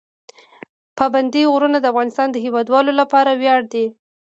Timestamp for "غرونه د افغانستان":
1.53-2.27